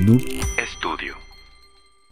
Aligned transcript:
Noob 0.00 0.22
Studio. 0.78 1.14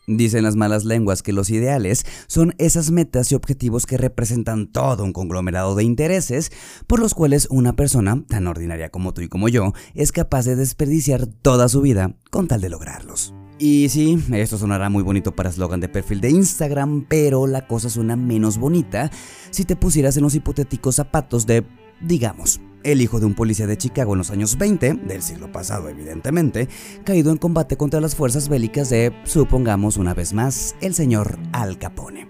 Dicen 0.07 0.43
las 0.43 0.57
malas 0.57 0.85
lenguas 0.85 1.23
que 1.23 1.33
los 1.33 1.49
ideales 1.49 2.05
son 2.27 2.55
esas 2.59 2.91
metas 2.91 3.33
y 3.33 3.35
objetivos 3.35 3.87
que 3.87 3.97
representan 3.97 4.67
todo 4.67 5.05
un 5.05 5.15
conglomerado 5.15 5.75
de 5.75 5.85
intereses 5.85 6.53
por 6.87 7.01
los 7.01 7.15
cuales 7.15 7.49
una 7.51 7.77
persona, 7.77 8.23
tan 8.29 8.47
ordinaria 8.47 8.91
como 8.91 9.15
tú 9.15 9.23
y 9.23 9.29
como 9.29 9.49
yo, 9.49 9.73
es 9.95 10.13
capaz 10.13 10.45
de 10.45 10.57
desperdiciar 10.57 11.27
toda 11.27 11.71
su 11.71 11.81
vida 11.81 12.15
con 12.31 12.47
tal 12.47 12.61
de 12.61 12.69
lograrlos. 12.69 13.33
Y 13.59 13.89
sí, 13.89 14.23
esto 14.33 14.59
sonará 14.59 14.91
muy 14.91 15.03
bonito 15.03 15.35
para 15.35 15.49
eslogan 15.49 15.81
de 15.81 15.89
perfil 15.89 16.21
de 16.21 16.31
Instagram, 16.31 17.07
pero 17.09 17.47
la 17.47 17.67
cosa 17.67 17.89
suena 17.89 18.17
menos 18.17 18.59
bonita 18.59 19.11
si 19.51 19.65
te 19.65 19.77
pusieras 19.77 20.17
en 20.19 20.25
los 20.25 20.35
hipotéticos 20.35 20.97
zapatos 20.97 21.47
de, 21.47 21.65
digamos, 22.01 22.61
el 22.85 23.01
hijo 23.01 23.21
de 23.21 23.27
un 23.27 23.35
policía 23.35 23.67
de 23.67 23.77
Chicago 23.77 24.13
en 24.15 24.19
los 24.19 24.31
años 24.31 24.57
20, 24.57 24.95
del 24.95 25.23
siglo 25.23 25.51
pasado 25.53 25.89
evidentemente, 25.89 26.69
caído 27.05 27.31
en 27.31 27.39
combate 27.39 27.77
contra 27.77 28.01
las 28.01 28.15
fuerzas 28.15 28.49
bélicas 28.49 28.91
de, 28.91 29.13
supongamos 29.25 29.97
una 29.97 30.15
vez 30.15 30.33
más, 30.33 30.77
el 30.81 30.95
señor 30.95 31.39
Al 31.53 31.79
Capone. 31.79 32.29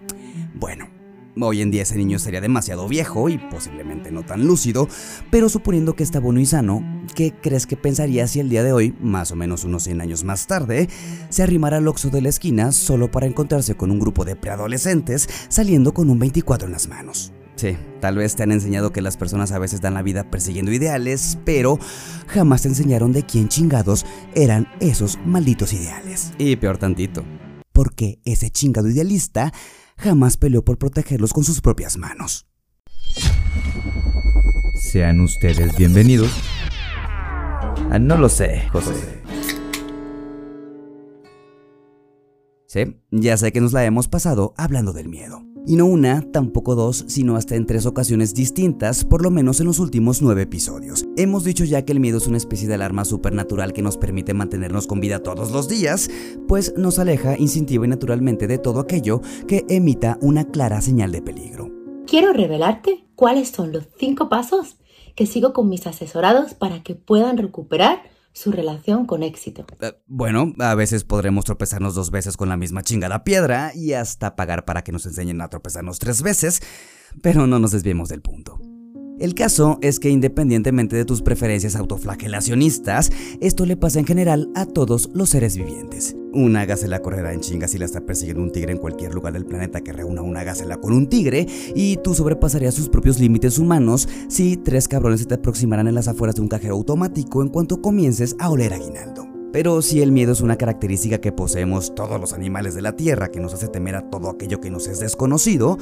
Bueno, 0.55 0.88
Hoy 1.41 1.62
en 1.62 1.70
día 1.70 1.83
ese 1.83 1.96
niño 1.96 2.19
sería 2.19 2.41
demasiado 2.41 2.88
viejo 2.88 3.29
y 3.29 3.38
posiblemente 3.38 4.10
no 4.10 4.24
tan 4.24 4.45
lúcido, 4.45 4.88
pero 5.30 5.48
suponiendo 5.48 5.95
que 5.95 6.02
está 6.02 6.19
bueno 6.19 6.41
y 6.41 6.46
sano, 6.46 6.82
¿qué 7.15 7.32
crees 7.32 7.66
que 7.66 7.77
pensaría 7.77 8.27
si 8.27 8.41
el 8.41 8.48
día 8.48 8.65
de 8.65 8.73
hoy, 8.73 8.96
más 9.01 9.30
o 9.30 9.37
menos 9.37 9.62
unos 9.62 9.85
100 9.85 10.01
años 10.01 10.24
más 10.24 10.48
tarde, 10.48 10.88
se 11.29 11.45
arrimara 11.45 11.77
al 11.77 11.87
oxo 11.87 12.10
de 12.10 12.23
la 12.23 12.29
esquina 12.29 12.73
solo 12.73 13.10
para 13.12 13.27
encontrarse 13.27 13.77
con 13.77 13.93
un 13.93 14.01
grupo 14.01 14.24
de 14.24 14.35
preadolescentes 14.35 15.29
saliendo 15.48 15.95
con 15.95 16.10
un 16.10 16.19
24 16.19 16.66
en 16.66 16.73
las 16.73 16.88
manos? 16.88 17.32
Sí, 17.59 17.77
tal 18.01 18.15
vez 18.15 18.37
te 18.37 18.45
han 18.45 18.53
enseñado 18.53 18.93
que 18.93 19.03
las 19.03 19.17
personas 19.17 19.51
a 19.51 19.59
veces 19.59 19.80
dan 19.80 19.95
la 19.95 20.03
vida 20.03 20.30
persiguiendo 20.30 20.71
ideales, 20.71 21.39
pero 21.45 21.77
jamás 22.29 22.62
te 22.62 22.69
enseñaron 22.69 23.12
de 23.12 23.27
quién 23.27 23.49
chingados 23.49 24.07
eran 24.37 24.69
esos 24.79 25.19
malditos 25.27 25.73
ideales. 25.73 26.30
Y 26.39 26.55
peor 26.55 26.79
tantito. 26.79 27.24
Porque 27.73 28.21
ese 28.24 28.51
chingado 28.51 28.88
idealista 28.88 29.52
jamás 29.97 30.37
peleó 30.37 30.65
por 30.65 30.79
protegerlos 30.79 31.32
con 31.32 31.43
sus 31.43 31.60
propias 31.60 31.97
manos. 31.97 32.47
Sean 34.77 35.21
ustedes 35.21 35.77
bienvenidos. 35.77 36.30
Ah, 37.91 37.99
no 37.99 38.19
lo 38.19 38.29
sé, 38.29 38.69
José. 38.71 38.93
Sí, 42.69 43.01
ya 43.10 43.37
sé 43.37 43.51
que 43.51 43.60
nos 43.60 43.73
la 43.73 43.85
hemos 43.85 44.07
pasado 44.07 44.54
hablando 44.57 44.93
del 44.93 45.09
miedo. 45.09 45.43
Y 45.69 45.77
no 45.77 45.85
una, 45.85 46.23
tampoco 46.33 46.74
dos, 46.74 47.05
sino 47.09 47.37
hasta 47.37 47.55
en 47.55 47.66
tres 47.66 47.85
ocasiones 47.85 48.33
distintas, 48.33 49.05
por 49.05 49.23
lo 49.23 49.30
menos 49.30 49.61
en 49.61 49.66
los 49.66 49.80
últimos 49.80 50.23
nueve 50.23 50.41
episodios. 50.41 51.05
Hemos 51.19 51.45
dicho 51.45 51.63
ya 51.63 51.85
que 51.85 51.93
el 51.93 52.01
miedo 52.01 52.16
es 52.16 52.27
una 52.27 52.38
especie 52.38 52.66
de 52.66 52.73
alarma 52.73 53.05
supernatural 53.05 53.75
que 53.75 53.83
nos 53.83 53.99
permite 53.99 54.33
mantenernos 54.33 54.87
con 54.87 54.99
vida 54.99 55.23
todos 55.23 55.51
los 55.51 55.69
días, 55.69 56.09
pues 56.49 56.73
nos 56.79 56.99
aleja 56.99 57.37
instintiva 57.37 57.85
y 57.85 57.88
naturalmente 57.88 58.47
de 58.47 58.57
todo 58.57 58.80
aquello 58.80 59.21
que 59.47 59.66
emita 59.69 60.16
una 60.23 60.47
clara 60.47 60.80
señal 60.80 61.13
de 61.13 61.21
peligro. 61.21 61.71
Quiero 62.07 62.32
revelarte 62.32 63.05
cuáles 63.15 63.51
son 63.51 63.71
los 63.71 63.88
cinco 63.99 64.31
pasos 64.31 64.78
que 65.15 65.27
sigo 65.27 65.53
con 65.53 65.69
mis 65.69 65.87
asesorados 65.87 66.55
para 66.55 66.82
que 66.82 66.94
puedan 66.94 67.37
recuperar 67.37 68.00
su 68.32 68.53
relación 68.53 69.06
con 69.06 69.22
éxito. 69.22 69.66
Eh, 69.81 69.93
bueno, 70.06 70.54
a 70.59 70.75
veces 70.75 71.04
podremos 71.04 71.44
tropezarnos 71.44 71.94
dos 71.94 72.10
veces 72.10 72.37
con 72.37 72.48
la 72.48 72.56
misma 72.56 72.82
chingada 72.82 73.25
piedra 73.25 73.72
y 73.75 73.94
hasta 73.94 74.37
pagar 74.37 74.65
para 74.65 74.82
que 74.82 74.93
nos 74.93 75.06
enseñen 75.06 75.41
a 75.41 75.48
tropezarnos 75.48 75.98
tres 75.98 76.22
veces, 76.22 76.60
pero 77.22 77.47
no 77.47 77.59
nos 77.59 77.72
desviemos 77.72 78.09
del 78.09 78.22
punto. 78.22 78.60
El 79.19 79.34
caso 79.34 79.78
es 79.83 79.99
que 79.99 80.11
independientemente 80.11 80.94
de 80.94 81.05
tus 81.05 81.22
preferencias 81.22 81.75
autoflagelacionistas, 81.75 83.11
esto 83.41 83.66
le 83.66 83.77
pasa 83.77 83.99
en 83.99 84.06
general 84.06 84.49
a 84.55 84.65
todos 84.65 85.10
los 85.12 85.31
seres 85.31 85.56
vivientes. 85.56 86.16
Una 86.33 86.65
gacela 86.66 87.00
correrá 87.00 87.33
en 87.33 87.41
chingas 87.41 87.72
si 87.72 87.78
la 87.78 87.87
está 87.87 88.00
persiguiendo 88.00 88.43
un 88.43 88.53
tigre 88.53 88.71
en 88.71 88.78
cualquier 88.78 89.15
lugar 89.15 89.33
del 89.33 89.44
planeta 89.44 89.81
que 89.81 89.93
reúna 89.93 90.22
una 90.22 90.44
gacela 90.44 90.77
con 90.77 90.93
un 90.93 91.09
tigre, 91.09 91.47
y 91.75 91.97
tú 91.97 92.15
sobrepasarías 92.15 92.75
sus 92.75 92.88
propios 92.88 93.19
límites 93.19 93.59
humanos 93.59 94.09
si 94.28 94.56
tres 94.56 94.87
cabrones 94.87 95.21
se 95.21 95.26
te 95.26 95.34
aproximaran 95.34 95.88
en 95.88 95.94
las 95.94 96.06
afueras 96.06 96.37
de 96.37 96.42
un 96.42 96.48
cajero 96.48 96.75
automático 96.75 97.42
en 97.42 97.48
cuanto 97.48 97.82
comiences 97.82 98.37
a 98.38 98.50
oler 98.50 98.72
aguinaldo. 98.72 99.28
Pero 99.53 99.81
si 99.81 100.03
el 100.03 100.12
miedo 100.12 100.32
es 100.32 100.42
una 100.42 100.56
característica 100.56 101.19
que 101.19 101.32
poseemos 101.32 101.94
todos 101.94 102.20
los 102.20 102.32
animales 102.32 102.75
de 102.75 102.82
la 102.82 102.97
Tierra 102.97 103.28
que 103.28 103.41
nos 103.41 103.54
hace 103.54 103.69
temer 103.69 103.97
a 103.97 104.10
todo 104.10 104.28
aquello 104.28 104.60
que 104.60 104.70
nos 104.70 104.86
es 104.86 105.00
desconocido, 105.00 105.78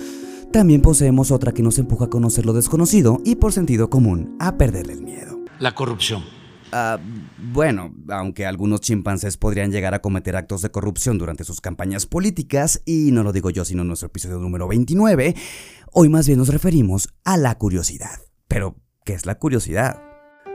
también 0.52 0.82
poseemos 0.82 1.32
otra 1.32 1.52
que 1.52 1.62
nos 1.62 1.78
empuja 1.78 2.04
a 2.04 2.10
conocer 2.10 2.46
lo 2.46 2.52
desconocido 2.52 3.20
y 3.24 3.36
por 3.36 3.52
sentido 3.52 3.90
común 3.90 4.36
a 4.38 4.56
perderle 4.56 4.92
el 4.92 5.02
miedo. 5.02 5.40
La 5.58 5.74
corrupción. 5.74 6.22
Ah, 6.72 6.98
bueno, 7.38 7.92
aunque 8.08 8.46
algunos 8.46 8.80
chimpancés 8.80 9.36
podrían 9.36 9.72
llegar 9.72 9.94
a 9.94 10.00
cometer 10.00 10.36
actos 10.36 10.62
de 10.62 10.70
corrupción 10.70 11.18
durante 11.18 11.44
sus 11.44 11.60
campañas 11.60 12.06
políticas, 12.06 12.82
y 12.84 13.10
no 13.12 13.22
lo 13.22 13.32
digo 13.32 13.50
yo 13.50 13.64
sino 13.64 13.82
en 13.82 13.88
nuestro 13.88 14.06
episodio 14.08 14.38
número 14.38 14.68
29, 14.68 15.34
hoy 15.92 16.08
más 16.08 16.26
bien 16.26 16.38
nos 16.38 16.48
referimos 16.48 17.08
a 17.24 17.36
la 17.36 17.56
curiosidad. 17.56 18.20
Pero, 18.46 18.76
¿qué 19.04 19.14
es 19.14 19.26
la 19.26 19.36
curiosidad? 19.36 20.05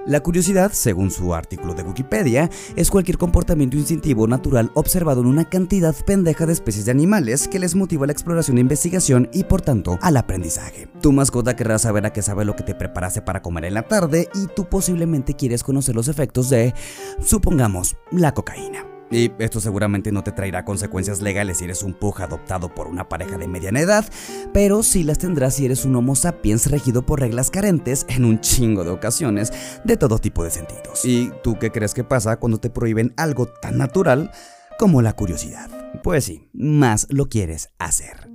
La 0.07 0.21
curiosidad, 0.21 0.71
según 0.73 1.11
su 1.11 1.35
artículo 1.35 1.75
de 1.75 1.83
Wikipedia, 1.83 2.49
es 2.75 2.89
cualquier 2.89 3.19
comportamiento 3.19 3.77
instintivo 3.77 4.25
natural 4.27 4.71
observado 4.73 5.21
en 5.21 5.27
una 5.27 5.47
cantidad 5.47 5.95
pendeja 6.05 6.47
de 6.47 6.53
especies 6.53 6.85
de 6.85 6.91
animales 6.91 7.47
que 7.47 7.59
les 7.59 7.75
motiva 7.75 8.07
la 8.07 8.11
exploración 8.11 8.57
e 8.57 8.61
investigación 8.61 9.29
y 9.31 9.43
por 9.43 9.61
tanto 9.61 9.99
al 10.01 10.17
aprendizaje. 10.17 10.87
Tu 11.01 11.11
mascota 11.11 11.55
querrá 11.55 11.77
saber 11.77 12.05
a 12.07 12.13
qué 12.13 12.23
sabe 12.23 12.45
lo 12.45 12.55
que 12.55 12.63
te 12.63 12.73
preparaste 12.73 13.21
para 13.21 13.43
comer 13.43 13.65
en 13.65 13.75
la 13.75 13.83
tarde 13.83 14.27
y 14.33 14.47
tú 14.47 14.67
posiblemente 14.67 15.35
quieres 15.35 15.63
conocer 15.63 15.93
los 15.93 16.07
efectos 16.07 16.49
de, 16.49 16.73
supongamos, 17.19 17.95
la 18.11 18.33
cocaína. 18.33 18.90
Y 19.11 19.31
esto 19.39 19.59
seguramente 19.59 20.11
no 20.11 20.23
te 20.23 20.31
traerá 20.31 20.63
consecuencias 20.65 21.21
legales 21.21 21.57
si 21.57 21.65
eres 21.65 21.83
un 21.83 21.93
pug 21.93 22.21
adoptado 22.21 22.73
por 22.73 22.87
una 22.87 23.09
pareja 23.09 23.37
de 23.37 23.47
mediana 23.47 23.81
edad, 23.81 24.05
pero 24.53 24.83
sí 24.83 25.03
las 25.03 25.19
tendrás 25.19 25.55
si 25.55 25.65
eres 25.65 25.85
un 25.85 25.95
Homo 25.95 26.15
sapiens 26.15 26.71
regido 26.71 27.05
por 27.05 27.19
reglas 27.19 27.51
carentes 27.51 28.05
en 28.07 28.25
un 28.25 28.39
chingo 28.39 28.83
de 28.83 28.91
ocasiones 28.91 29.51
de 29.83 29.97
todo 29.97 30.19
tipo 30.19 30.43
de 30.43 30.51
sentidos. 30.51 31.03
¿Y 31.03 31.31
tú 31.43 31.59
qué 31.59 31.71
crees 31.71 31.93
que 31.93 32.03
pasa 32.03 32.37
cuando 32.37 32.59
te 32.59 32.69
prohíben 32.69 33.13
algo 33.17 33.47
tan 33.47 33.77
natural 33.77 34.31
como 34.79 35.01
la 35.01 35.13
curiosidad? 35.13 35.69
Pues 36.03 36.23
sí, 36.23 36.49
más 36.53 37.07
lo 37.09 37.27
quieres 37.27 37.69
hacer. 37.77 38.30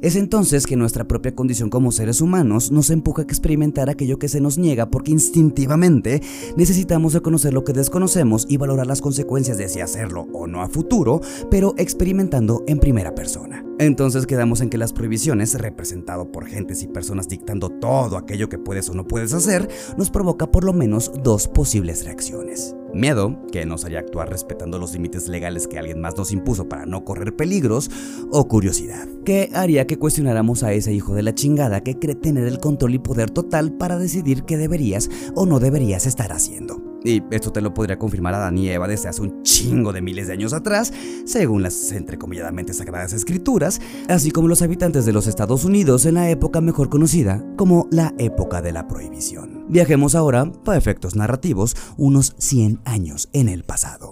Es 0.00 0.14
entonces 0.14 0.64
que 0.64 0.76
nuestra 0.76 1.08
propia 1.08 1.34
condición 1.34 1.70
como 1.70 1.90
seres 1.90 2.20
humanos 2.20 2.70
nos 2.70 2.90
empuja 2.90 3.22
a 3.22 3.24
experimentar 3.24 3.90
aquello 3.90 4.16
que 4.16 4.28
se 4.28 4.40
nos 4.40 4.56
niega 4.56 4.90
porque 4.90 5.10
instintivamente 5.10 6.22
necesitamos 6.56 7.14
reconocer 7.14 7.52
lo 7.52 7.64
que 7.64 7.72
desconocemos 7.72 8.46
y 8.48 8.58
valorar 8.58 8.86
las 8.86 9.00
consecuencias 9.00 9.58
de 9.58 9.68
si 9.68 9.80
hacerlo 9.80 10.28
o 10.32 10.46
no 10.46 10.62
a 10.62 10.68
futuro, 10.68 11.20
pero 11.50 11.74
experimentando 11.78 12.62
en 12.68 12.78
primera 12.78 13.16
persona. 13.16 13.64
Entonces 13.80 14.26
quedamos 14.26 14.60
en 14.60 14.70
que 14.70 14.78
las 14.78 14.92
prohibiciones, 14.92 15.54
representado 15.54 16.30
por 16.30 16.46
gentes 16.46 16.84
y 16.84 16.86
personas 16.86 17.28
dictando 17.28 17.68
todo 17.68 18.16
aquello 18.16 18.48
que 18.48 18.58
puedes 18.58 18.88
o 18.90 18.94
no 18.94 19.04
puedes 19.04 19.34
hacer, 19.34 19.68
nos 19.96 20.10
provoca 20.10 20.48
por 20.48 20.62
lo 20.62 20.72
menos 20.72 21.10
dos 21.24 21.48
posibles 21.48 22.04
reacciones. 22.04 22.77
Miedo, 22.98 23.40
que 23.52 23.64
nos 23.64 23.84
haría 23.84 24.00
actuar 24.00 24.28
respetando 24.28 24.78
los 24.78 24.92
límites 24.92 25.28
legales 25.28 25.66
que 25.66 25.78
alguien 25.78 26.00
más 26.00 26.16
nos 26.16 26.32
impuso 26.32 26.68
para 26.68 26.84
no 26.84 27.04
correr 27.04 27.36
peligros, 27.36 27.90
o 28.30 28.48
curiosidad, 28.48 29.06
que 29.24 29.50
haría 29.54 29.86
que 29.86 29.98
cuestionáramos 29.98 30.62
a 30.62 30.72
ese 30.72 30.92
hijo 30.92 31.14
de 31.14 31.22
la 31.22 31.34
chingada 31.34 31.82
que 31.82 31.98
cree 31.98 32.14
tener 32.14 32.46
el 32.46 32.58
control 32.58 32.94
y 32.94 32.98
poder 32.98 33.30
total 33.30 33.72
para 33.72 33.98
decidir 33.98 34.42
qué 34.42 34.56
deberías 34.56 35.08
o 35.34 35.46
no 35.46 35.60
deberías 35.60 36.06
estar 36.06 36.32
haciendo. 36.32 36.87
Y 37.04 37.22
esto 37.30 37.52
te 37.52 37.60
lo 37.60 37.74
podría 37.74 37.98
confirmar 37.98 38.34
Adán 38.34 38.58
y 38.58 38.68
Eva 38.68 38.88
desde 38.88 39.08
hace 39.08 39.22
un 39.22 39.42
chingo 39.42 39.92
de 39.92 40.02
miles 40.02 40.26
de 40.26 40.32
años 40.32 40.52
atrás, 40.52 40.92
según 41.24 41.62
las 41.62 41.92
entrecomilladamente 41.92 42.74
sagradas 42.74 43.12
escrituras, 43.12 43.80
así 44.08 44.30
como 44.30 44.48
los 44.48 44.62
habitantes 44.62 45.06
de 45.06 45.12
los 45.12 45.26
Estados 45.26 45.64
Unidos 45.64 46.06
en 46.06 46.14
la 46.14 46.30
época 46.30 46.60
mejor 46.60 46.88
conocida 46.88 47.44
como 47.56 47.88
la 47.90 48.14
época 48.18 48.62
de 48.62 48.72
la 48.72 48.88
prohibición. 48.88 49.66
Viajemos 49.68 50.14
ahora, 50.14 50.50
para 50.64 50.78
efectos 50.78 51.14
narrativos, 51.14 51.76
unos 51.96 52.34
100 52.38 52.80
años 52.84 53.28
en 53.32 53.48
el 53.48 53.64
pasado. 53.64 54.10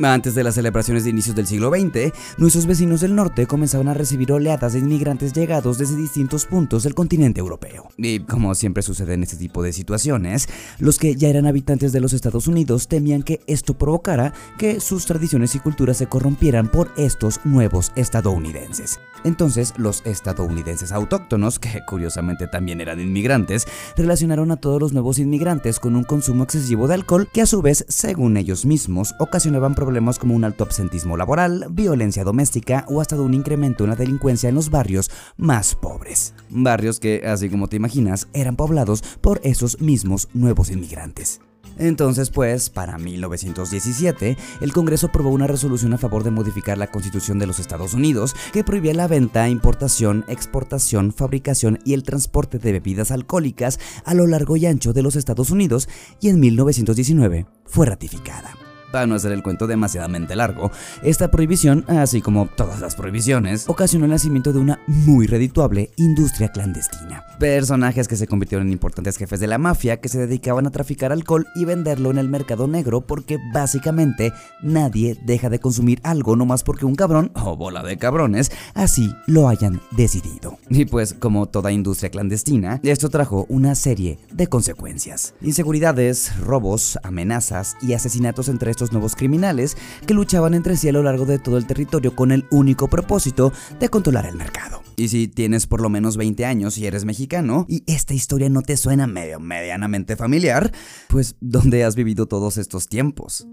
Antes 0.00 0.34
de 0.34 0.42
las 0.42 0.54
celebraciones 0.54 1.04
de 1.04 1.10
inicios 1.10 1.36
del 1.36 1.46
siglo 1.46 1.70
XX, 1.70 2.12
nuestros 2.38 2.66
vecinos 2.66 3.02
del 3.02 3.14
norte 3.14 3.46
comenzaban 3.46 3.88
a 3.88 3.94
recibir 3.94 4.32
oleadas 4.32 4.72
de 4.72 4.78
inmigrantes 4.78 5.32
llegados 5.32 5.76
desde 5.76 5.96
distintos 5.96 6.46
puntos 6.46 6.82
del 6.82 6.94
continente 6.94 7.40
europeo. 7.40 7.88
Y 7.98 8.20
como 8.20 8.54
siempre 8.54 8.82
sucede 8.82 9.14
en 9.14 9.22
este 9.22 9.36
tipo 9.36 9.62
de 9.62 9.72
situaciones, 9.72 10.48
los 10.78 10.98
que 10.98 11.14
ya 11.14 11.28
eran 11.28 11.46
habitantes 11.46 11.92
de 11.92 12.00
los 12.00 12.14
Estados 12.14 12.46
Unidos 12.46 12.88
temían 12.88 13.22
que 13.22 13.40
esto 13.46 13.74
provocara 13.74 14.32
que 14.56 14.80
sus 14.80 15.04
tradiciones 15.04 15.54
y 15.54 15.60
culturas 15.60 15.98
se 15.98 16.06
corrompieran 16.06 16.70
por 16.70 16.90
estos 16.96 17.40
nuevos 17.44 17.92
estadounidenses. 17.94 18.98
Entonces, 19.24 19.74
los 19.76 20.02
estadounidenses 20.04 20.90
autóctonos, 20.90 21.58
que 21.58 21.82
curiosamente 21.86 22.48
también 22.48 22.80
eran 22.80 22.98
inmigrantes, 22.98 23.66
relacionaron 23.96 24.50
a 24.50 24.56
todos 24.56 24.80
los 24.80 24.92
nuevos 24.92 25.18
inmigrantes 25.18 25.78
con 25.78 25.96
un 25.96 26.04
consumo 26.04 26.44
excesivo 26.44 26.88
de 26.88 26.94
alcohol 26.94 27.28
que 27.32 27.42
a 27.42 27.46
su 27.46 27.62
vez, 27.62 27.84
según 27.88 28.36
ellos 28.36 28.64
mismos, 28.64 29.14
ocasionaban 29.18 29.74
problemas 29.82 30.20
como 30.20 30.36
un 30.36 30.44
alto 30.44 30.62
absentismo 30.62 31.16
laboral, 31.16 31.66
violencia 31.70 32.22
doméstica 32.22 32.84
o 32.88 33.00
hasta 33.00 33.16
de 33.16 33.22
un 33.22 33.34
incremento 33.34 33.82
en 33.82 33.90
la 33.90 33.96
delincuencia 33.96 34.48
en 34.48 34.54
los 34.54 34.70
barrios 34.70 35.10
más 35.36 35.74
pobres. 35.74 36.34
Barrios 36.48 37.00
que, 37.00 37.22
así 37.26 37.50
como 37.50 37.66
te 37.66 37.76
imaginas, 37.76 38.28
eran 38.32 38.54
poblados 38.54 39.02
por 39.20 39.40
esos 39.42 39.80
mismos 39.80 40.28
nuevos 40.34 40.70
inmigrantes. 40.70 41.40
Entonces, 41.78 42.30
pues, 42.30 42.70
para 42.70 42.98
1917, 42.98 44.36
el 44.60 44.72
Congreso 44.72 45.06
aprobó 45.06 45.30
una 45.30 45.46
resolución 45.46 45.94
a 45.94 45.98
favor 45.98 46.22
de 46.22 46.30
modificar 46.30 46.78
la 46.78 46.90
Constitución 46.90 47.38
de 47.38 47.46
los 47.46 47.58
Estados 47.58 47.94
Unidos 47.94 48.36
que 48.52 48.62
prohibía 48.62 48.94
la 48.94 49.08
venta, 49.08 49.48
importación, 49.48 50.24
exportación, 50.28 51.12
fabricación 51.12 51.78
y 51.84 51.94
el 51.94 52.02
transporte 52.02 52.58
de 52.58 52.72
bebidas 52.72 53.10
alcohólicas 53.10 53.80
a 54.04 54.14
lo 54.14 54.26
largo 54.26 54.56
y 54.56 54.66
ancho 54.66 54.92
de 54.92 55.02
los 55.02 55.16
Estados 55.16 55.50
Unidos 55.50 55.88
y 56.20 56.28
en 56.28 56.40
1919 56.40 57.46
fue 57.64 57.86
ratificada. 57.86 58.61
Para 58.92 59.06
no 59.06 59.14
hacer 59.14 59.32
el 59.32 59.42
cuento 59.42 59.66
demasiadamente 59.66 60.36
largo, 60.36 60.70
esta 61.02 61.30
prohibición, 61.30 61.84
así 61.88 62.20
como 62.20 62.46
todas 62.46 62.80
las 62.80 62.94
prohibiciones, 62.94 63.68
ocasionó 63.68 64.04
el 64.04 64.10
nacimiento 64.10 64.52
de 64.52 64.58
una 64.58 64.80
muy 64.86 65.26
redituable 65.26 65.90
industria 65.96 66.52
clandestina. 66.52 67.24
Personajes 67.38 68.06
que 68.06 68.16
se 68.16 68.26
convirtieron 68.26 68.66
en 68.66 68.72
importantes 68.72 69.16
jefes 69.16 69.40
de 69.40 69.46
la 69.46 69.58
mafia 69.58 70.00
que 70.00 70.08
se 70.08 70.18
dedicaban 70.18 70.66
a 70.66 70.70
traficar 70.70 71.10
alcohol 71.10 71.46
y 71.54 71.64
venderlo 71.64 72.10
en 72.10 72.18
el 72.18 72.28
mercado 72.28 72.68
negro 72.68 73.00
porque 73.00 73.38
básicamente 73.52 74.32
nadie 74.62 75.18
deja 75.24 75.48
de 75.48 75.58
consumir 75.58 76.00
algo 76.02 76.36
nomás 76.36 76.62
porque 76.62 76.84
un 76.84 76.94
cabrón 76.94 77.32
o 77.34 77.56
bola 77.56 77.82
de 77.82 77.96
cabrones 77.96 78.52
así 78.74 79.14
lo 79.26 79.48
hayan 79.48 79.80
decidido. 79.92 80.58
Y 80.68 80.84
pues 80.84 81.14
como 81.14 81.46
toda 81.46 81.72
industria 81.72 82.10
clandestina, 82.10 82.80
esto 82.82 83.08
trajo 83.08 83.46
una 83.48 83.74
serie 83.74 84.18
de 84.32 84.46
consecuencias. 84.48 85.34
Inseguridades, 85.40 86.38
robos, 86.38 86.98
amenazas 87.02 87.76
y 87.80 87.94
asesinatos 87.94 88.48
entre 88.48 88.70
estos 88.70 88.81
nuevos 88.90 89.14
criminales 89.14 89.76
que 90.06 90.14
luchaban 90.14 90.54
entre 90.54 90.76
sí 90.76 90.88
a 90.88 90.92
lo 90.92 91.04
largo 91.04 91.26
de 91.26 91.38
todo 91.38 91.58
el 91.58 91.66
territorio 91.66 92.16
con 92.16 92.32
el 92.32 92.46
único 92.50 92.88
propósito 92.88 93.52
de 93.78 93.88
controlar 93.88 94.26
el 94.26 94.34
mercado. 94.34 94.82
Y 94.96 95.08
si 95.08 95.28
tienes 95.28 95.66
por 95.66 95.80
lo 95.80 95.88
menos 95.88 96.16
20 96.16 96.44
años 96.44 96.76
y 96.78 96.86
eres 96.86 97.04
mexicano 97.04 97.66
y 97.68 97.84
esta 97.86 98.14
historia 98.14 98.48
no 98.48 98.62
te 98.62 98.76
suena 98.76 99.06
medio 99.06 99.38
medianamente 99.38 100.16
familiar, 100.16 100.72
pues 101.08 101.36
¿dónde 101.40 101.84
has 101.84 101.94
vivido 101.94 102.26
todos 102.26 102.56
estos 102.56 102.88
tiempos? 102.88 103.46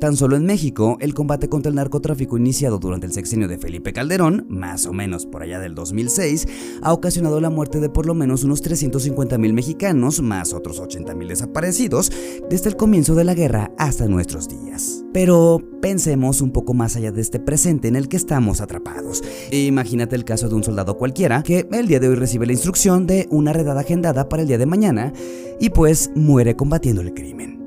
Tan 0.00 0.16
solo 0.16 0.36
en 0.36 0.46
México, 0.46 0.96
el 1.00 1.12
combate 1.12 1.48
contra 1.48 1.70
el 1.70 1.74
narcotráfico 1.74 2.36
iniciado 2.36 2.78
durante 2.78 3.06
el 3.06 3.12
sexenio 3.12 3.48
de 3.48 3.58
Felipe 3.58 3.92
Calderón, 3.92 4.46
más 4.48 4.86
o 4.86 4.92
menos 4.92 5.26
por 5.26 5.42
allá 5.42 5.58
del 5.58 5.74
2006, 5.74 6.46
ha 6.82 6.92
ocasionado 6.92 7.40
la 7.40 7.50
muerte 7.50 7.80
de 7.80 7.88
por 7.88 8.06
lo 8.06 8.14
menos 8.14 8.44
unos 8.44 8.62
350.000 8.62 9.52
mexicanos, 9.52 10.22
más 10.22 10.52
otros 10.52 10.80
80.000 10.80 11.26
desaparecidos, 11.26 12.12
desde 12.48 12.68
el 12.68 12.76
comienzo 12.76 13.16
de 13.16 13.24
la 13.24 13.34
guerra 13.34 13.72
hasta 13.76 14.06
nuestros 14.06 14.48
días. 14.48 15.04
Pero 15.12 15.60
pensemos 15.82 16.42
un 16.42 16.52
poco 16.52 16.74
más 16.74 16.94
allá 16.94 17.10
de 17.10 17.20
este 17.20 17.40
presente 17.40 17.88
en 17.88 17.96
el 17.96 18.08
que 18.08 18.18
estamos 18.18 18.60
atrapados. 18.60 19.24
Imagínate 19.50 20.14
el 20.14 20.24
caso 20.24 20.48
de 20.48 20.54
un 20.54 20.62
soldado 20.62 20.96
cualquiera 20.96 21.42
que 21.42 21.66
el 21.72 21.88
día 21.88 21.98
de 21.98 22.08
hoy 22.08 22.14
recibe 22.14 22.46
la 22.46 22.52
instrucción 22.52 23.08
de 23.08 23.26
una 23.30 23.52
redada 23.52 23.80
agendada 23.80 24.28
para 24.28 24.42
el 24.42 24.48
día 24.48 24.58
de 24.58 24.66
mañana 24.66 25.12
y 25.58 25.70
pues 25.70 26.12
muere 26.14 26.54
combatiendo 26.54 27.00
el 27.00 27.14
crimen. 27.14 27.57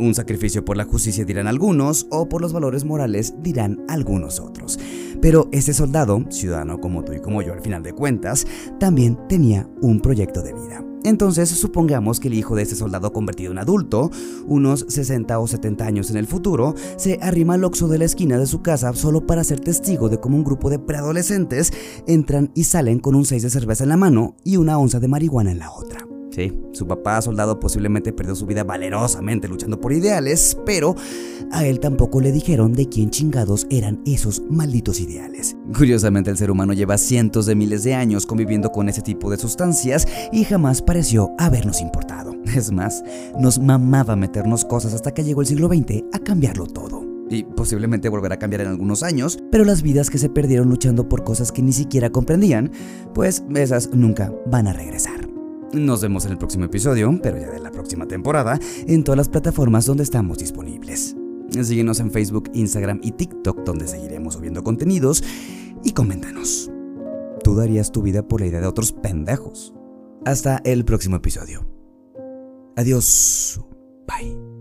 Un 0.00 0.14
sacrificio 0.14 0.64
por 0.64 0.78
la 0.78 0.86
justicia 0.86 1.26
dirán 1.26 1.46
algunos, 1.46 2.06
o 2.08 2.26
por 2.26 2.40
los 2.40 2.54
valores 2.54 2.86
morales 2.86 3.34
dirán 3.42 3.84
algunos 3.86 4.40
otros. 4.40 4.78
Pero 5.20 5.50
ese 5.52 5.74
soldado, 5.74 6.24
ciudadano 6.30 6.80
como 6.80 7.04
tú 7.04 7.12
y 7.12 7.20
como 7.20 7.42
yo 7.42 7.52
al 7.52 7.60
final 7.60 7.82
de 7.82 7.92
cuentas, 7.92 8.46
también 8.78 9.18
tenía 9.28 9.68
un 9.82 10.00
proyecto 10.00 10.40
de 10.40 10.54
vida. 10.54 10.82
Entonces 11.04 11.50
supongamos 11.50 12.18
que 12.18 12.28
el 12.28 12.34
hijo 12.34 12.56
de 12.56 12.62
ese 12.62 12.76
soldado 12.76 13.12
convertido 13.12 13.52
en 13.52 13.58
adulto, 13.58 14.10
unos 14.46 14.86
60 14.88 15.38
o 15.38 15.46
70 15.46 15.84
años 15.84 16.10
en 16.10 16.16
el 16.16 16.26
futuro, 16.26 16.74
se 16.96 17.18
arrima 17.20 17.54
al 17.54 17.64
oxo 17.64 17.86
de 17.86 17.98
la 17.98 18.06
esquina 18.06 18.38
de 18.38 18.46
su 18.46 18.62
casa 18.62 18.94
solo 18.94 19.26
para 19.26 19.44
ser 19.44 19.60
testigo 19.60 20.08
de 20.08 20.18
cómo 20.18 20.38
un 20.38 20.44
grupo 20.44 20.70
de 20.70 20.78
preadolescentes 20.78 21.74
entran 22.06 22.52
y 22.54 22.64
salen 22.64 23.00
con 23.00 23.14
un 23.14 23.26
6 23.26 23.42
de 23.42 23.50
cerveza 23.50 23.84
en 23.84 23.90
la 23.90 23.98
mano 23.98 24.36
y 24.44 24.56
una 24.56 24.78
onza 24.78 24.98
de 24.98 25.08
marihuana 25.08 25.52
en 25.52 25.58
la 25.58 25.70
otra. 25.70 25.89
Sí, 26.30 26.52
su 26.72 26.86
papá 26.86 27.20
soldado 27.22 27.58
posiblemente 27.58 28.12
perdió 28.12 28.34
su 28.36 28.46
vida 28.46 28.62
valerosamente 28.62 29.48
luchando 29.48 29.80
por 29.80 29.92
ideales, 29.92 30.56
pero 30.64 30.94
a 31.50 31.66
él 31.66 31.80
tampoco 31.80 32.20
le 32.20 32.30
dijeron 32.30 32.72
de 32.72 32.88
quién 32.88 33.10
chingados 33.10 33.66
eran 33.68 34.00
esos 34.06 34.42
malditos 34.48 35.00
ideales. 35.00 35.56
Curiosamente 35.76 36.30
el 36.30 36.36
ser 36.36 36.50
humano 36.50 36.72
lleva 36.72 36.98
cientos 36.98 37.46
de 37.46 37.56
miles 37.56 37.82
de 37.82 37.94
años 37.94 38.26
conviviendo 38.26 38.70
con 38.70 38.88
ese 38.88 39.02
tipo 39.02 39.30
de 39.30 39.38
sustancias 39.38 40.06
y 40.32 40.44
jamás 40.44 40.82
pareció 40.82 41.32
habernos 41.38 41.80
importado. 41.80 42.34
Es 42.50 42.72
más, 42.72 43.04
nos 43.38 43.60
mamaba 43.60 44.16
meternos 44.16 44.64
cosas 44.64 44.92
hasta 44.92 45.12
que 45.12 45.22
llegó 45.22 45.40
el 45.40 45.46
siglo 45.46 45.68
XX 45.68 46.02
a 46.12 46.18
cambiarlo 46.18 46.66
todo 46.66 47.10
y 47.30 47.44
posiblemente 47.44 48.08
volverá 48.08 48.34
a 48.34 48.38
cambiar 48.38 48.62
en 48.62 48.68
algunos 48.68 49.02
años, 49.02 49.38
pero 49.50 49.64
las 49.64 49.82
vidas 49.82 50.10
que 50.10 50.18
se 50.18 50.28
perdieron 50.28 50.68
luchando 50.68 51.08
por 51.08 51.22
cosas 51.22 51.52
que 51.52 51.62
ni 51.62 51.72
siquiera 51.72 52.10
comprendían, 52.10 52.72
pues 53.14 53.44
esas 53.54 53.90
nunca 53.94 54.32
van 54.46 54.66
a 54.66 54.72
regresar. 54.72 55.19
Nos 55.72 56.02
vemos 56.02 56.24
en 56.24 56.32
el 56.32 56.38
próximo 56.38 56.64
episodio, 56.64 57.16
pero 57.22 57.38
ya 57.38 57.50
de 57.50 57.60
la 57.60 57.70
próxima 57.70 58.06
temporada, 58.06 58.58
en 58.86 59.04
todas 59.04 59.16
las 59.16 59.28
plataformas 59.28 59.86
donde 59.86 60.02
estamos 60.02 60.38
disponibles. 60.38 61.16
Síguenos 61.50 62.00
en 62.00 62.10
Facebook, 62.10 62.50
Instagram 62.54 63.00
y 63.02 63.12
TikTok, 63.12 63.64
donde 63.64 63.86
seguiremos 63.86 64.34
subiendo 64.34 64.62
contenidos. 64.62 65.22
Y 65.84 65.92
coméntanos. 65.92 66.70
¿Tú 67.42 67.54
darías 67.54 67.90
tu 67.90 68.02
vida 68.02 68.26
por 68.26 68.40
la 68.40 68.46
idea 68.46 68.60
de 68.60 68.66
otros 68.66 68.92
pendejos? 68.92 69.74
Hasta 70.24 70.60
el 70.64 70.84
próximo 70.84 71.16
episodio. 71.16 71.66
Adiós. 72.76 73.60
Bye. 74.06 74.59